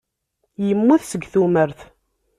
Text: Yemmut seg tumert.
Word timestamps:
Yemmut 0.65 1.03
seg 1.07 1.23
tumert. 1.31 1.79